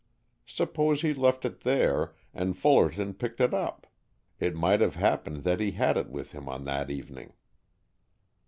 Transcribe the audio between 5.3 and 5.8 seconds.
that he